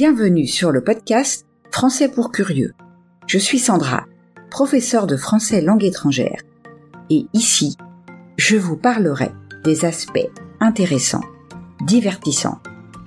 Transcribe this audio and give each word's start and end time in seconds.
Bienvenue 0.00 0.46
sur 0.46 0.70
le 0.70 0.80
podcast 0.80 1.44
Français 1.72 2.08
pour 2.08 2.30
curieux. 2.30 2.72
Je 3.26 3.36
suis 3.36 3.58
Sandra, 3.58 4.06
professeure 4.48 5.08
de 5.08 5.16
français 5.16 5.60
langue 5.60 5.82
étrangère. 5.82 6.40
Et 7.10 7.26
ici, 7.32 7.76
je 8.36 8.54
vous 8.54 8.76
parlerai 8.76 9.32
des 9.64 9.84
aspects 9.84 10.30
intéressants, 10.60 11.24
divertissants 11.80 12.60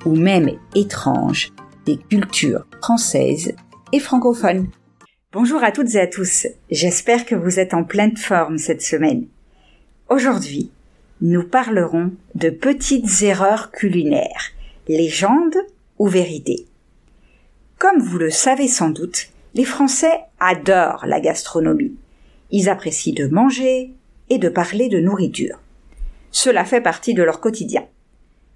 ou 0.06 0.18
même 0.18 0.50
étranges 0.76 1.54
des 1.86 1.96
cultures 1.96 2.68
françaises 2.82 3.54
et 3.94 4.02
francophones. 4.02 4.68
Bonjour 5.32 5.64
à 5.64 5.72
toutes 5.72 5.96
et 5.96 6.02
à 6.02 6.08
tous, 6.08 6.46
j'espère 6.70 7.26
que 7.26 7.36
vous 7.36 7.58
êtes 7.58 7.74
en 7.74 7.86
pleine 7.86 8.18
forme 8.18 8.58
cette 8.58 8.82
semaine. 8.82 9.28
Aujourd'hui, 10.10 10.72
nous 11.22 11.48
parlerons 11.48 12.12
de 12.36 12.50
petites 12.50 13.22
erreurs 13.22 13.72
culinaires, 13.72 14.52
légendes 14.90 15.56
ou 15.98 16.10
vérités. 16.10 16.68
Comme 17.82 18.00
vous 18.00 18.20
le 18.20 18.30
savez 18.30 18.68
sans 18.68 18.92
doute, 18.92 19.30
les 19.56 19.66
Français 19.66 20.26
adorent 20.40 21.08
la 21.08 21.20
gastronomie. 21.20 21.96
Ils 22.52 22.70
apprécient 22.70 23.16
de 23.16 23.26
manger 23.26 23.90
et 24.30 24.38
de 24.38 24.50
parler 24.50 24.88
de 24.88 25.00
nourriture. 25.00 25.60
Cela 26.30 26.64
fait 26.64 26.82
partie 26.82 27.16
de 27.16 27.24
leur 27.24 27.40
quotidien. 27.40 27.84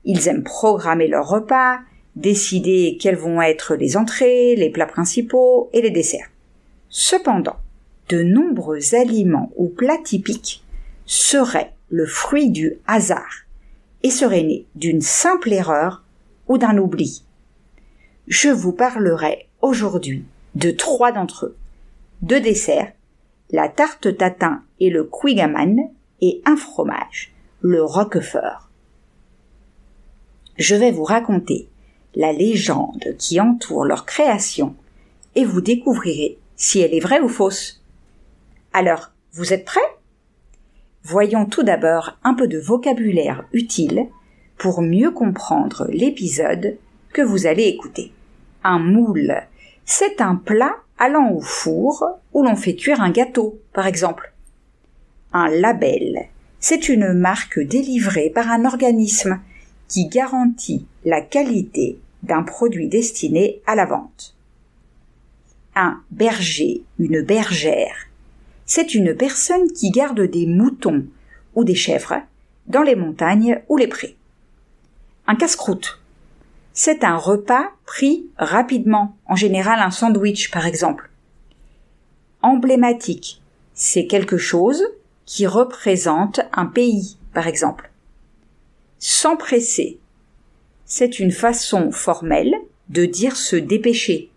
Ils 0.04 0.28
aiment 0.28 0.44
programmer 0.44 1.08
leurs 1.08 1.28
repas, 1.28 1.80
décider 2.16 3.00
quelles 3.02 3.18
vont 3.18 3.42
être 3.42 3.74
les 3.74 3.98
entrées, 3.98 4.56
les 4.56 4.70
plats 4.70 4.86
principaux 4.86 5.72
et 5.74 5.82
les 5.82 5.90
desserts. 5.90 6.30
Cependant, 6.90 7.58
de 8.10 8.22
nombreux 8.22 8.94
aliments 8.94 9.52
ou 9.56 9.70
plats 9.70 10.04
typiques 10.04 10.64
seraient 11.08 11.74
le 11.90 12.06
fruit 12.06 12.52
du 12.52 12.74
hasard 12.86 13.48
et 14.04 14.12
seraient 14.12 14.44
nés 14.44 14.68
d'une 14.76 15.02
simple 15.02 15.52
erreur 15.52 16.04
ou 16.48 16.60
d'un 16.60 16.78
oubli. 16.78 17.24
Je 18.28 18.50
vous 18.50 18.72
parlerai 18.72 19.48
aujourd'hui 19.62 20.26
de 20.56 20.72
trois 20.72 21.12
d'entre 21.12 21.46
eux. 21.46 21.58
Deux 22.22 22.40
desserts, 22.40 22.92
la 23.52 23.70
tarte 23.70 24.18
tatin 24.18 24.64
et 24.80 24.90
le 24.90 25.04
quigaman, 25.04 25.92
et 26.22 26.42
un 26.46 26.56
fromage, 26.56 27.34
le 27.62 27.84
roquefort. 27.84 28.70
Je 30.58 30.76
vais 30.76 30.92
vous 30.92 31.04
raconter 31.04 31.70
la 32.16 32.32
légende 32.32 33.16
qui 33.20 33.40
entoure 33.40 33.86
leur 33.86 34.06
création 34.06 34.76
et 35.36 35.46
vous 35.46 35.62
découvrirez 35.62 36.40
si 36.56 36.80
elle 36.80 36.94
est 36.94 37.02
vraie 37.02 37.20
ou 37.20 37.28
fausse. 37.28 37.84
Alors, 38.74 39.12
vous 39.34 39.54
êtes 39.54 39.66
prêts? 39.66 39.82
Voyons 41.04 41.46
tout 41.46 41.64
d'abord 41.64 42.18
un 42.24 42.34
peu 42.34 42.48
de 42.48 42.58
vocabulaire 42.58 43.46
utile 43.52 44.08
pour 44.58 44.82
mieux 44.82 45.12
comprendre 45.12 45.88
l'épisode 45.90 46.78
que 47.16 47.22
vous 47.22 47.48
allez 47.48 47.64
écouter. 47.64 48.12
Un 48.66 48.78
moule, 48.78 49.34
c'est 49.86 50.20
un 50.20 50.36
plat 50.36 50.76
allant 50.98 51.32
au 51.32 51.40
four 51.40 52.04
où 52.34 52.44
l'on 52.44 52.58
fait 52.58 52.76
cuire 52.76 53.00
un 53.00 53.10
gâteau, 53.10 53.58
par 53.72 53.88
exemple. 53.88 54.34
Un 55.32 55.48
label, 55.48 56.28
c'est 56.60 56.90
une 56.90 57.14
marque 57.14 57.58
délivrée 57.58 58.30
par 58.30 58.52
un 58.52 58.66
organisme 58.66 59.40
qui 59.88 60.10
garantit 60.10 60.88
la 61.06 61.22
qualité 61.22 62.00
d'un 62.22 62.44
produit 62.44 62.90
destiné 62.90 63.62
à 63.66 63.76
la 63.76 63.86
vente. 63.86 64.36
Un 65.74 66.02
berger, 66.12 66.84
une 67.00 67.22
bergère, 67.22 67.96
c'est 68.66 68.94
une 68.94 69.16
personne 69.16 69.72
qui 69.72 69.90
garde 69.90 70.20
des 70.20 70.48
moutons 70.48 71.06
ou 71.54 71.64
des 71.64 71.76
chèvres 71.76 72.22
dans 72.68 72.84
les 72.84 72.96
montagnes 72.96 73.62
ou 73.70 73.78
les 73.78 73.88
prés. 73.88 74.18
Un 75.28 75.36
casse-croûte, 75.36 76.02
c'est 76.78 77.06
un 77.06 77.16
repas 77.16 77.70
pris 77.86 78.28
rapidement, 78.38 79.16
en 79.28 79.36
général 79.36 79.80
un 79.80 79.92
sandwich 79.92 80.52
par 80.52 80.68
exemple. 80.68 81.10
Emblématique, 82.42 83.42
c'est 83.74 84.06
quelque 84.06 84.38
chose 84.38 84.84
qui 85.26 85.48
représente 85.48 86.42
un 86.52 86.66
pays 86.66 87.18
par 87.34 87.48
exemple. 87.48 87.92
S'empresser, 89.00 90.00
c'est 90.86 91.20
une 91.20 91.32
façon 91.32 91.92
formelle 91.92 92.56
de 92.90 93.06
dire 93.06 93.38
se 93.38 93.56
dépêcher. 93.56 94.30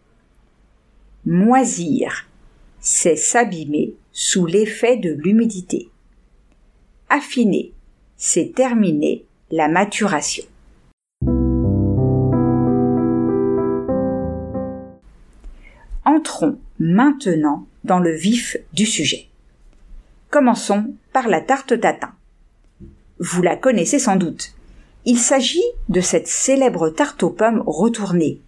Moisir, 1.27 2.29
c'est 2.81 3.17
s'abîmer 3.17 3.95
sous 4.13 4.47
l'effet 4.47 4.97
de 4.97 5.11
l'humidité. 5.11 5.91
Affiner, 7.09 7.73
c'est 8.17 8.55
terminer 8.55 9.25
la 9.51 9.67
maturation. 9.69 10.45
Maintenant 16.79 17.67
dans 17.85 17.99
le 17.99 18.13
vif 18.13 18.57
du 18.73 18.87
sujet. 18.87 19.29
Commençons 20.31 20.95
par 21.13 21.29
la 21.29 21.41
tarte 21.41 21.81
tatin. 21.81 22.13
Vous 23.19 23.43
la 23.43 23.57
connaissez 23.57 23.99
sans 23.99 24.17
doute. 24.17 24.55
Il 25.05 25.19
s'agit 25.19 25.65
de 25.89 26.01
cette 26.01 26.29
célèbre 26.29 26.91
tarte 26.91 27.23
aux 27.23 27.31
pommes 27.31 27.63
retournée. 27.67 28.41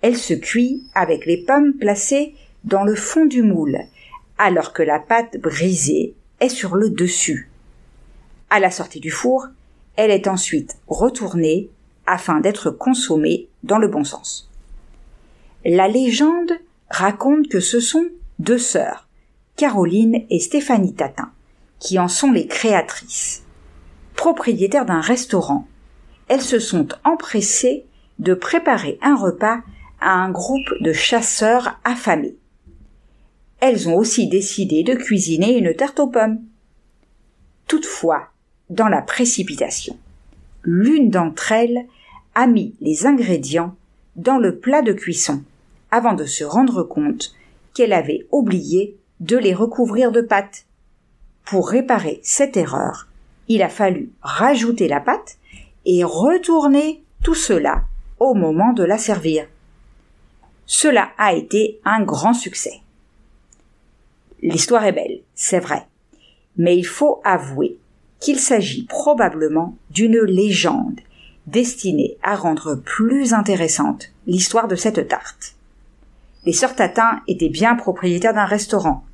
Elle 0.00 0.16
se 0.16 0.34
cuit 0.34 0.84
avec 0.94 1.26
les 1.26 1.36
pommes 1.36 1.74
placées 1.74 2.34
dans 2.64 2.84
le 2.84 2.94
fond 2.94 3.26
du 3.26 3.42
moule, 3.42 3.78
alors 4.38 4.72
que 4.72 4.82
la 4.82 4.98
pâte 4.98 5.38
brisée 5.38 6.14
est 6.40 6.48
sur 6.48 6.76
le 6.76 6.90
dessus. 6.90 7.50
À 8.50 8.60
la 8.60 8.70
sortie 8.70 9.00
du 9.00 9.10
four, 9.10 9.46
elle 9.96 10.10
est 10.10 10.28
ensuite 10.28 10.76
retournée 10.88 11.68
afin 12.06 12.40
d'être 12.40 12.70
consommée 12.70 13.48
dans 13.62 13.78
le 13.78 13.88
bon 13.88 14.04
sens. 14.04 14.50
La 15.64 15.88
légende 15.88 16.52
raconte 16.90 17.48
que 17.48 17.60
ce 17.60 17.80
sont 17.80 18.06
deux 18.38 18.58
sœurs, 18.58 19.08
Caroline 19.56 20.24
et 20.30 20.40
Stéphanie 20.40 20.94
Tatin, 20.94 21.30
qui 21.78 21.98
en 21.98 22.08
sont 22.08 22.30
les 22.30 22.46
créatrices. 22.46 23.42
Propriétaires 24.14 24.86
d'un 24.86 25.00
restaurant, 25.00 25.66
elles 26.28 26.42
se 26.42 26.58
sont 26.58 26.88
empressées 27.04 27.84
de 28.18 28.34
préparer 28.34 28.98
un 29.02 29.14
repas 29.14 29.60
à 30.00 30.12
un 30.12 30.30
groupe 30.30 30.72
de 30.80 30.92
chasseurs 30.92 31.78
affamés. 31.84 32.36
Elles 33.60 33.88
ont 33.88 33.96
aussi 33.96 34.28
décidé 34.28 34.82
de 34.82 34.94
cuisiner 34.94 35.56
une 35.56 35.74
tarte 35.74 36.00
aux 36.00 36.08
pommes. 36.08 36.40
Toutefois, 37.66 38.28
dans 38.70 38.88
la 38.88 39.02
précipitation, 39.02 39.98
l'une 40.62 41.10
d'entre 41.10 41.52
elles 41.52 41.86
a 42.34 42.46
mis 42.46 42.74
les 42.80 43.06
ingrédients 43.06 43.74
dans 44.16 44.38
le 44.38 44.58
plat 44.58 44.82
de 44.82 44.92
cuisson 44.92 45.42
avant 45.90 46.14
de 46.14 46.24
se 46.24 46.44
rendre 46.44 46.82
compte 46.82 47.34
qu'elle 47.74 47.92
avait 47.92 48.26
oublié 48.32 48.96
de 49.20 49.36
les 49.36 49.54
recouvrir 49.54 50.12
de 50.12 50.20
pâte. 50.20 50.66
Pour 51.44 51.68
réparer 51.68 52.20
cette 52.22 52.56
erreur, 52.56 53.08
il 53.48 53.62
a 53.62 53.68
fallu 53.68 54.10
rajouter 54.22 54.88
la 54.88 55.00
pâte 55.00 55.38
et 55.84 56.02
retourner 56.04 57.02
tout 57.22 57.34
cela 57.34 57.84
au 58.18 58.34
moment 58.34 58.72
de 58.72 58.82
la 58.82 58.98
servir. 58.98 59.46
Cela 60.66 61.10
a 61.16 61.34
été 61.34 61.80
un 61.84 62.02
grand 62.02 62.34
succès. 62.34 62.80
L'histoire 64.42 64.84
est 64.84 64.92
belle, 64.92 65.20
c'est 65.34 65.60
vrai, 65.60 65.86
mais 66.56 66.76
il 66.76 66.86
faut 66.86 67.20
avouer 67.24 67.78
qu'il 68.20 68.38
s'agit 68.38 68.84
probablement 68.84 69.76
d'une 69.90 70.20
légende 70.20 71.00
destinée 71.46 72.16
à 72.22 72.34
rendre 72.34 72.74
plus 72.74 73.32
intéressante 73.32 74.12
l'histoire 74.26 74.66
de 74.66 74.74
cette 74.74 75.08
tarte. 75.08 75.55
Les 76.46 76.52
sœurs 76.52 76.76
Tatin 76.76 77.22
étaient 77.26 77.48
bien 77.48 77.74
propriétaires 77.74 78.32
d'un 78.32 78.44
restaurant, 78.44 79.04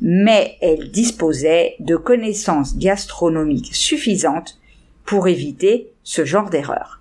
mais 0.00 0.58
elles 0.60 0.90
disposaient 0.90 1.76
de 1.78 1.94
connaissances 1.94 2.76
gastronomiques 2.76 3.74
suffisantes 3.74 4.60
pour 5.04 5.28
éviter 5.28 5.92
ce 6.02 6.24
genre 6.24 6.50
d'erreur. 6.50 7.00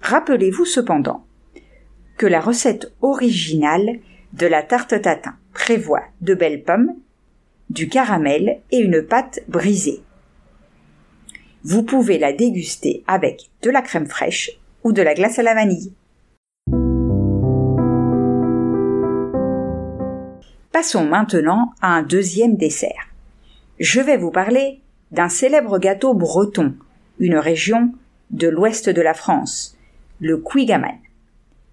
Rappelez-vous 0.00 0.64
cependant 0.64 1.26
que 2.16 2.26
la 2.26 2.40
recette 2.40 2.92
originale 3.02 3.98
de 4.32 4.46
la 4.46 4.62
tarte 4.62 5.00
tatin 5.02 5.36
prévoit 5.52 6.04
de 6.22 6.32
belles 6.32 6.62
pommes, 6.62 6.94
du 7.68 7.88
caramel 7.88 8.60
et 8.70 8.78
une 8.78 9.02
pâte 9.02 9.40
brisée. 9.48 10.00
Vous 11.62 11.82
pouvez 11.82 12.18
la 12.18 12.32
déguster 12.32 13.04
avec 13.06 13.50
de 13.62 13.70
la 13.70 13.82
crème 13.82 14.06
fraîche 14.06 14.52
ou 14.84 14.92
de 14.92 15.02
la 15.02 15.14
glace 15.14 15.38
à 15.38 15.42
la 15.42 15.54
vanille. 15.54 15.92
Passons 20.76 21.06
maintenant 21.06 21.72
à 21.80 21.94
un 21.94 22.02
deuxième 22.02 22.58
dessert. 22.58 23.08
Je 23.80 23.98
vais 23.98 24.18
vous 24.18 24.30
parler 24.30 24.82
d'un 25.10 25.30
célèbre 25.30 25.78
gâteau 25.78 26.12
breton, 26.12 26.74
une 27.18 27.38
région 27.38 27.94
de 28.28 28.46
l'ouest 28.46 28.90
de 28.90 29.00
la 29.00 29.14
France, 29.14 29.78
le 30.20 30.36
Quigaman. 30.36 30.98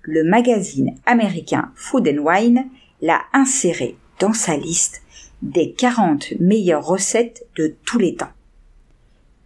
Le 0.03 0.23
magazine 0.23 0.95
américain 1.05 1.73
Food 1.75 2.07
and 2.07 2.23
Wine 2.23 2.69
l'a 3.01 3.19
inséré 3.33 3.97
dans 4.21 4.31
sa 4.31 4.55
liste 4.55 5.01
des 5.41 5.73
40 5.73 6.39
meilleures 6.39 6.85
recettes 6.85 7.45
de 7.57 7.75
tous 7.83 7.99
les 7.99 8.15
temps. 8.15 8.31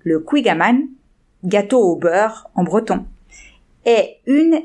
Le 0.03 0.19
Quigaman, 0.19 0.83
gâteau 1.43 1.79
au 1.79 1.95
beurre 1.95 2.47
en 2.53 2.63
breton, 2.63 3.07
est 3.85 4.19
une 4.27 4.61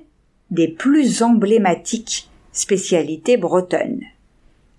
des 0.51 0.69
plus 0.69 1.23
emblématiques 1.23 2.29
spécialités 2.53 3.39
bretonnes. 3.39 4.03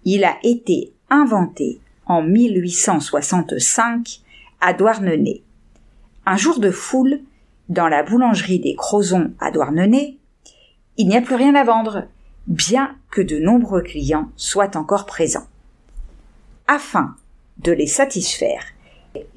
Il 0.06 0.24
a 0.24 0.38
été 0.44 0.94
inventé 1.10 1.80
en 2.06 2.22
1865 2.22 4.22
à 4.60 4.74
Douarnenez. 4.74 5.44
Un 6.26 6.38
jour 6.38 6.60
de 6.60 6.72
foule, 6.72 7.20
dans 7.70 7.88
la 7.88 8.04
boulangerie 8.04 8.60
des 8.60 8.76
Crozons 8.76 9.32
à 9.40 9.52
Douarnenez, 9.52 10.18
il 10.98 11.08
n'y 11.08 11.16
a 11.16 11.22
plus 11.22 11.36
rien 11.36 11.56
à 11.56 11.64
vendre, 11.64 12.08
bien 12.48 12.96
que 13.12 13.22
de 13.22 13.40
nombreux 13.40 13.82
clients 13.82 14.30
soient 14.36 14.76
encore 14.76 15.06
présents. 15.06 15.48
Afin 16.68 17.16
de 17.60 17.72
les 17.72 17.88
satisfaire 17.88 18.66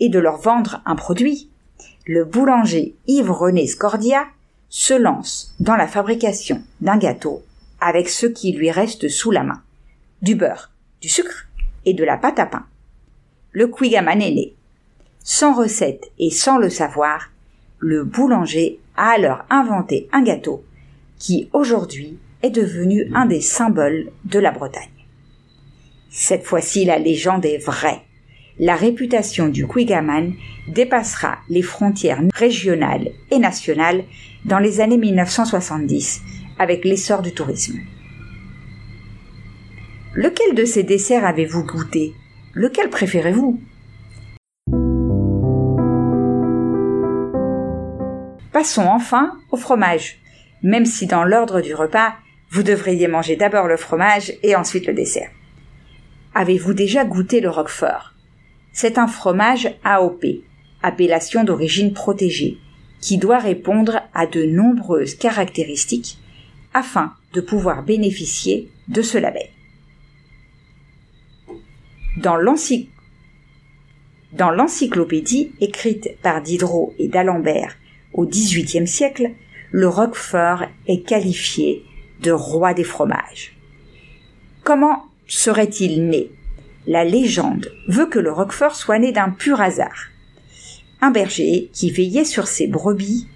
et 0.01 0.09
de 0.09 0.19
leur 0.19 0.39
vendre 0.39 0.83
un 0.85 0.97
produit, 0.97 1.51
le 2.07 2.25
boulanger 2.25 2.95
Yves-René 3.07 3.67
Scordia 3.67 4.25
se 4.69 4.95
lance 4.95 5.55
dans 5.61 5.77
la 5.77 5.87
fabrication 5.87 6.63
d'un 6.81 6.99
gâteau 6.99 7.43
avec 7.81 8.09
ce 8.09 8.27
qui 8.27 8.53
lui 8.53 8.71
reste 8.71 9.09
sous 9.09 9.31
la 9.31 9.43
main. 9.43 9.63
Du 10.27 10.35
beurre, 10.35 10.73
du 11.01 11.09
sucre 11.09 11.47
et 11.85 11.95
de 11.95 12.03
la 12.03 12.17
pâte 12.17 12.41
à 12.41 12.47
pain. 12.47 12.67
Le 13.53 13.69
Quigaman 13.69 14.21
est 14.21 14.33
né. 14.33 14.55
Sans 15.23 15.55
recette 15.55 16.11
et 16.19 16.31
sans 16.31 16.59
le 16.59 16.69
savoir, 16.69 17.31
le 17.79 18.03
boulanger 18.03 18.81
a 18.97 19.11
alors 19.11 19.45
inventé 19.51 20.09
un 20.11 20.25
gâteau 20.25 20.65
qui 21.21 21.49
aujourd'hui 21.53 22.19
est 22.43 22.51
devenu 22.51 23.09
un 23.15 23.27
des 23.27 23.41
symboles 23.41 24.11
de 24.25 24.41
la 24.41 24.51
Bretagne. 24.51 24.91
Cette 26.11 26.43
fois-ci, 26.43 26.85
la 26.85 26.99
légende 26.99 27.45
est 27.45 27.65
vraie. 27.65 28.03
La 28.59 28.75
réputation 28.75 29.47
du 29.47 29.69
Quigaman 29.69 30.33
dépassera 30.67 31.39
les 31.49 31.63
frontières 31.63 32.21
régionales 32.35 33.13
et 33.31 33.39
nationales 33.39 34.03
dans 34.45 34.59
les 34.59 34.81
années 34.81 34.99
1970 34.99 36.21
avec 36.59 36.85
l'essor 36.85 37.23
du 37.23 37.33
tourisme. 37.33 37.79
Lequel 40.19 40.55
de 40.55 40.65
ces 40.65 40.83
desserts 40.83 41.27
avez-vous 41.27 41.63
goûté? 41.63 42.15
Lequel 42.55 42.89
préférez-vous? 42.89 43.61
Passons 48.51 48.87
enfin 48.87 49.37
au 49.51 49.59
fromage, 49.59 50.17
même 50.63 50.87
si 50.87 51.07
dans 51.07 51.23
l'ordre 51.23 51.61
du 51.61 51.75
repas, 51.75 52.15
vous 52.51 52.63
devriez 52.63 53.09
manger 53.09 53.37
d'abord 53.37 53.67
le 53.67 53.77
fromage 53.77 54.33
et 54.43 54.57
ensuite 54.57 54.87
le 54.87 54.95
dessert. 54.95 55.29
Avez-vous 56.35 56.73
déjà 56.73 57.05
goûté 57.05 57.43
le 57.43 57.51
roquefort? 57.51 58.15
C'est 58.73 58.97
un 58.97 59.09
fromage 59.09 59.69
AOP, 59.85 60.25
appellation 60.83 61.45
d'origine 61.45 61.93
protégée, 61.93 62.57
qui 63.03 63.19
doit 63.19 63.39
répondre 63.39 64.01
à 64.15 64.27
de 64.27 64.45
nombreuses 64.47 65.15
caractéristiques 65.15 66.17
afin 66.73 67.13
de 67.35 67.43
pouvoir 67.43 67.83
bénéficier 67.83 68.71
de 68.89 69.03
ce 69.03 69.19
label. 69.19 69.51
Dans 72.17 72.37
l'encyclopédie 74.51 75.53
écrite 75.61 76.09
par 76.23 76.41
Diderot 76.41 76.95
et 76.99 77.09
d'Alembert 77.09 77.77
au 78.15 78.25
XVIIIe 78.25 78.87
siècle, 78.87 79.33
le 79.71 79.87
Roquefort 79.89 80.63
est 80.87 81.07
qualifié 81.07 81.85
de 82.23 82.33
roi 82.33 82.73
des 82.73 82.85
fromages. 82.85 83.55
Comment 84.65 85.05
serait-il 85.27 86.09
né? 86.09 86.31
La 86.87 87.05
légende 87.05 87.71
veut 87.89 88.07
que 88.07 88.19
le 88.19 88.33
Roquefort 88.33 88.77
soit 88.77 88.99
né 88.99 89.13
d'un 89.13 89.29
pur 89.31 89.61
hasard. 89.61 90.09
Un 91.03 91.11
berger 91.11 91.69
qui 91.75 91.91
veillait 91.91 92.25
sur 92.25 92.47
ses 92.47 92.67
brebis 92.67 93.29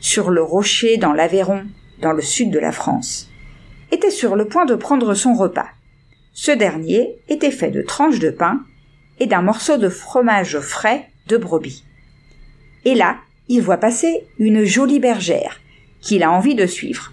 sur 0.00 0.28
le 0.30 0.42
rocher 0.42 0.98
dans 0.98 1.14
l'Aveyron, 1.14 1.64
dans 2.02 2.12
le 2.12 2.20
sud 2.20 2.50
de 2.50 2.58
la 2.58 2.72
France, 2.72 3.30
était 3.90 4.10
sur 4.10 4.36
le 4.36 4.46
point 4.46 4.66
de 4.66 4.74
prendre 4.74 5.14
son 5.14 5.32
repas. 5.32 5.68
Ce 6.38 6.50
dernier 6.50 7.16
était 7.30 7.50
fait 7.50 7.70
de 7.70 7.80
tranches 7.80 8.18
de 8.18 8.28
pain 8.28 8.60
et 9.18 9.26
d'un 9.26 9.40
morceau 9.40 9.78
de 9.78 9.88
fromage 9.88 10.60
frais 10.60 11.08
de 11.28 11.38
brebis. 11.38 11.82
Et 12.84 12.94
là, 12.94 13.16
il 13.48 13.62
voit 13.62 13.78
passer 13.78 14.26
une 14.38 14.62
jolie 14.64 15.00
bergère 15.00 15.58
qu'il 16.02 16.22
a 16.22 16.30
envie 16.30 16.54
de 16.54 16.66
suivre. 16.66 17.10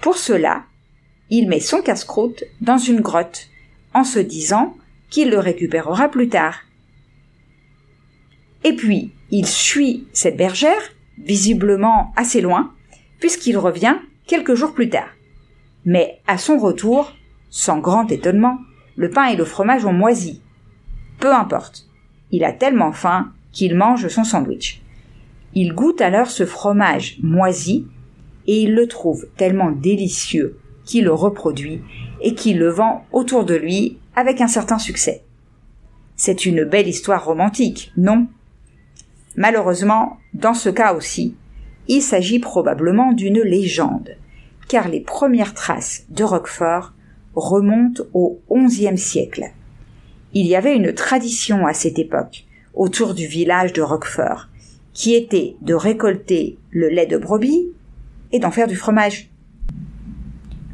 Pour 0.00 0.16
cela, 0.16 0.62
il 1.28 1.48
met 1.48 1.58
son 1.58 1.82
casse-croûte 1.82 2.44
dans 2.60 2.78
une 2.78 3.00
grotte 3.00 3.48
en 3.94 4.04
se 4.04 4.20
disant 4.20 4.76
qu'il 5.10 5.30
le 5.30 5.40
récupérera 5.40 6.08
plus 6.08 6.28
tard. 6.28 6.60
Et 8.62 8.76
puis, 8.76 9.10
il 9.32 9.48
suit 9.48 10.06
cette 10.12 10.36
bergère, 10.36 10.92
visiblement 11.18 12.12
assez 12.14 12.40
loin, 12.40 12.72
puisqu'il 13.18 13.58
revient 13.58 13.96
quelques 14.28 14.54
jours 14.54 14.72
plus 14.72 14.88
tard. 14.88 15.08
Mais 15.84 16.20
à 16.28 16.38
son 16.38 16.58
retour, 16.58 17.12
sans 17.56 17.78
grand 17.78 18.12
étonnement, 18.12 18.58
le 18.96 19.08
pain 19.08 19.28
et 19.28 19.34
le 19.34 19.46
fromage 19.46 19.86
ont 19.86 19.92
moisi. 19.94 20.42
Peu 21.20 21.34
importe. 21.34 21.88
Il 22.30 22.44
a 22.44 22.52
tellement 22.52 22.92
faim 22.92 23.32
qu'il 23.50 23.74
mange 23.74 24.08
son 24.08 24.24
sandwich. 24.24 24.82
Il 25.54 25.72
goûte 25.72 26.02
alors 26.02 26.28
ce 26.30 26.44
fromage 26.44 27.16
moisi 27.22 27.86
et 28.46 28.64
il 28.64 28.74
le 28.74 28.86
trouve 28.86 29.26
tellement 29.38 29.70
délicieux 29.70 30.58
qu'il 30.84 31.04
le 31.04 31.14
reproduit 31.14 31.80
et 32.20 32.34
qu'il 32.34 32.58
le 32.58 32.68
vend 32.68 33.06
autour 33.10 33.46
de 33.46 33.54
lui 33.54 33.96
avec 34.16 34.42
un 34.42 34.48
certain 34.48 34.78
succès. 34.78 35.24
C'est 36.14 36.44
une 36.44 36.64
belle 36.64 36.88
histoire 36.88 37.24
romantique, 37.24 37.90
non? 37.96 38.26
Malheureusement, 39.34 40.18
dans 40.34 40.54
ce 40.54 40.68
cas 40.68 40.92
aussi, 40.92 41.34
il 41.88 42.02
s'agit 42.02 42.38
probablement 42.38 43.12
d'une 43.12 43.40
légende, 43.40 44.10
car 44.68 44.88
les 44.88 45.00
premières 45.00 45.54
traces 45.54 46.04
de 46.10 46.22
Roquefort 46.22 46.92
remontent 47.36 48.02
au 48.12 48.40
XIe 48.50 48.98
siècle. 48.98 49.44
Il 50.32 50.46
y 50.46 50.56
avait 50.56 50.74
une 50.74 50.92
tradition 50.92 51.66
à 51.66 51.72
cette 51.72 51.98
époque, 51.98 52.44
autour 52.74 53.14
du 53.14 53.26
village 53.26 53.72
de 53.72 53.82
Roquefort, 53.82 54.48
qui 54.92 55.14
était 55.14 55.56
de 55.62 55.74
récolter 55.74 56.58
le 56.70 56.88
lait 56.88 57.06
de 57.06 57.18
brebis 57.18 57.68
et 58.32 58.38
d'en 58.38 58.50
faire 58.50 58.66
du 58.66 58.76
fromage. 58.76 59.30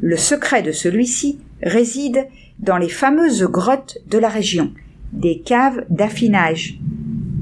Le 0.01 0.17
secret 0.17 0.63
de 0.63 0.71
celui-ci 0.71 1.39
réside 1.61 2.27
dans 2.59 2.77
les 2.77 2.89
fameuses 2.89 3.43
grottes 3.43 3.99
de 4.07 4.17
la 4.17 4.29
région, 4.29 4.73
des 5.11 5.39
caves 5.39 5.85
d'affinage, 5.89 6.79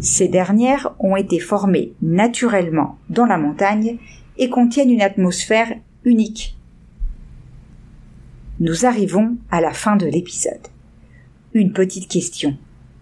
ces 0.02 0.28
dernières 0.28 0.96
ont 0.98 1.16
été 1.16 1.40
formées 1.40 1.94
naturellement 2.02 2.98
dans 3.12 3.28
la 3.28 3.38
montagne 3.38 4.00
et 4.40 4.50
contiennent 4.50 4.90
une 4.90 5.04
atmosphère 5.04 5.72
unique. 6.04 6.58
Nous 8.64 8.86
arrivons 8.86 9.38
à 9.50 9.60
la 9.60 9.74
fin 9.74 9.96
de 9.96 10.06
l'épisode. 10.06 10.68
Une 11.56 11.74
petite 11.74 12.08
question. 12.08 12.60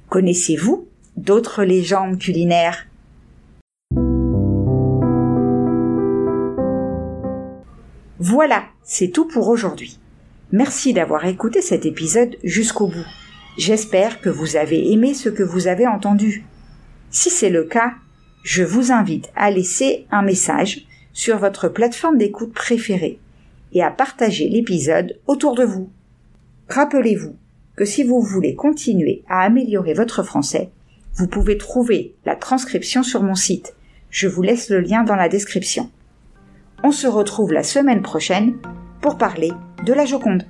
Connaissez-vous 0.08 0.88
d'autres 1.18 1.66
légendes 1.66 2.18
culinaires? 2.18 2.88
Voilà, 8.20 8.64
c'est 8.86 9.10
tout 9.10 9.28
pour 9.28 9.50
aujourd'hui. 9.50 10.00
Merci 10.54 10.94
d'avoir 10.94 11.26
écouté 11.26 11.62
cet 11.62 11.86
épisode 11.86 12.38
jusqu'au 12.42 12.88
bout. 12.88 13.08
J'espère 13.58 14.22
que 14.22 14.30
vous 14.30 14.56
avez 14.56 14.94
aimé 14.94 15.14
ce 15.14 15.28
que 15.28 15.44
vous 15.44 15.68
avez 15.68 15.88
entendu. 15.88 16.46
Si 17.12 17.30
c'est 17.30 17.50
le 17.50 17.66
cas, 17.66 17.96
je 18.44 18.64
vous 18.64 18.94
invite 18.94 19.30
à 19.36 19.52
laisser 19.52 20.08
un 20.10 20.22
message 20.22 20.88
sur 21.12 21.38
votre 21.38 21.68
plateforme 21.68 22.18
d'écoute 22.18 22.54
préférée 22.54 23.20
et 23.74 23.84
à 23.84 23.92
partager 23.92 24.50
l'épisode 24.50 25.20
autour 25.28 25.56
de 25.56 25.64
vous. 25.64 25.90
Rappelez-vous 26.70 27.36
que 27.76 27.86
si 27.86 28.04
vous 28.04 28.22
voulez 28.22 28.56
continuer 28.56 29.24
à 29.30 29.42
améliorer 29.42 29.94
votre 29.94 30.24
français, 30.24 30.70
vous 31.16 31.28
pouvez 31.28 31.58
trouver 31.58 32.16
la 32.26 32.36
transcription 32.36 33.04
sur 33.04 33.24
mon 33.24 33.36
site. 33.36 33.76
Je 34.10 34.28
vous 34.28 34.42
laisse 34.42 34.70
le 34.70 34.80
lien 34.80 35.04
dans 35.04 35.16
la 35.16 35.30
description. 35.30 35.90
On 36.84 36.92
se 36.92 37.08
retrouve 37.08 37.52
la 37.52 37.64
semaine 37.64 38.02
prochaine 38.02 38.58
pour 39.02 39.18
parler 39.18 39.52
de 39.86 39.94
la 39.94 40.06
Joconde. 40.06 40.46